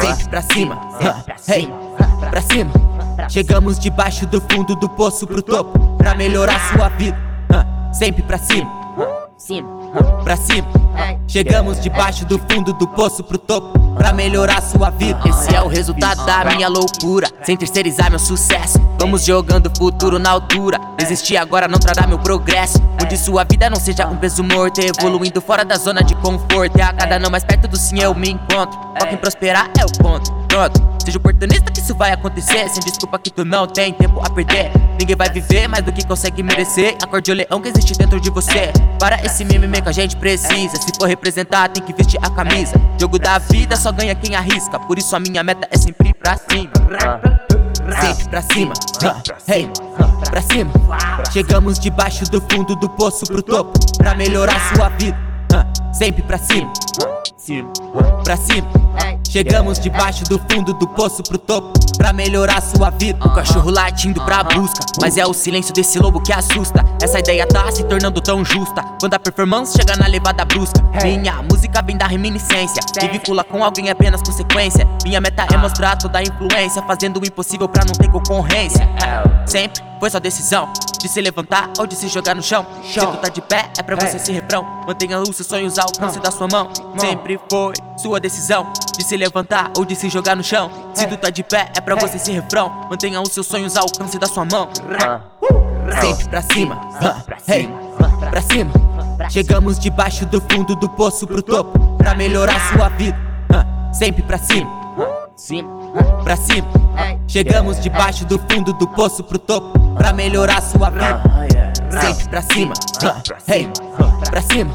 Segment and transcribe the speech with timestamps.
[0.00, 0.78] Sempre pra cima,
[1.48, 1.68] hey,
[2.30, 2.70] pra cima.
[3.28, 7.16] Chegamos debaixo do fundo do poço pro topo pra melhorar sua vida.
[7.92, 8.70] Sempre pra cima,
[10.22, 10.68] pra cima.
[11.26, 15.20] Chegamos debaixo do fundo do poço pro topo pra melhorar sua vida.
[15.26, 18.78] Esse é o resultado da minha loucura, sem terceirizar meu sucesso.
[19.00, 20.78] Vamos jogando o futuro na altura.
[20.96, 22.78] Desistir agora não trará meu progresso.
[23.02, 26.78] Onde sua vida não seja um peso morto, evoluindo fora da zona de conforto.
[26.78, 28.78] É a cada não mais perto do sim eu me encontro.
[28.98, 30.30] Foca em prosperar é o ponto.
[30.46, 32.68] Pronto, seja oportunista que isso vai acontecer.
[32.68, 34.70] Sem desculpa que tu não tem tempo a perder.
[35.02, 36.96] Ninguém vai viver mais do que consegue merecer.
[37.02, 38.72] Acorde o leão que existe dentro de você.
[39.00, 40.76] Para esse mimimi que a gente precisa.
[40.76, 42.80] Se for representar, tem que vestir a camisa.
[43.00, 44.78] Jogo da vida só ganha quem arrisca.
[44.78, 46.70] Por isso a minha meta é sempre pra cima.
[48.00, 48.74] Sempre pra cima,
[49.48, 49.68] hey,
[50.30, 50.70] pra cima.
[51.32, 55.18] Chegamos debaixo do fundo do poço pro topo pra melhorar sua vida.
[55.92, 56.72] Sempre pra cima,
[58.22, 58.68] pra cima.
[59.32, 63.18] Chegamos debaixo do fundo do poço pro topo pra melhorar sua vida.
[63.24, 66.84] O cachorro latindo pra busca, mas é o silêncio desse lobo que assusta.
[67.02, 70.82] Essa ideia tá se tornando tão justa quando a performance chega na levada brusca.
[71.02, 74.86] Minha música vem da reminiscência, e vincula com alguém é apenas consequência.
[75.02, 78.86] Minha meta é mostrar toda a influência, fazendo o impossível pra não ter concorrência.
[79.46, 80.70] Sempre foi sua decisão
[81.02, 82.64] de se levantar ou de se jogar no chão.
[82.84, 84.64] Se tu tá de pé, é pra você ser refrão.
[84.86, 86.70] Mantenha os seus sonhos ao alcance da sua mão.
[86.96, 90.70] Sempre foi sua decisão de se levantar ou de se jogar no chão.
[90.94, 92.70] Se tu tá de pé, é pra você ser refrão.
[92.88, 94.68] Mantenha os seus sonhos ao alcance da sua mão.
[96.00, 96.80] Sempre pra cima,
[97.48, 97.68] hey,
[98.30, 98.72] pra cima.
[99.28, 103.18] Chegamos debaixo do fundo do poço pro topo pra melhorar sua vida.
[103.92, 104.70] Sempre pra cima,
[106.22, 106.68] pra cima.
[107.26, 111.22] Chegamos debaixo do fundo do poço pro topo pra melhorar sua vida.
[112.00, 112.74] Sempre pra cima,
[113.48, 113.68] hey,
[114.30, 114.70] pra cima.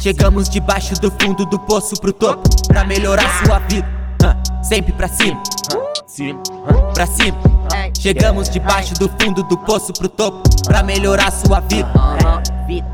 [0.00, 3.88] Chegamos debaixo do fundo do poço pro topo pra melhorar sua vida.
[4.62, 5.42] Sempre pra cima,
[6.94, 7.38] pra cima.
[7.98, 11.88] Chegamos debaixo do fundo do poço pro topo pra melhorar sua vida.
[12.66, 12.86] Vida.